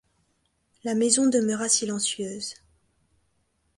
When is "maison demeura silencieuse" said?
0.95-2.55